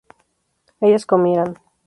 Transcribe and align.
ellas 0.79 1.05
comieran 1.05 1.59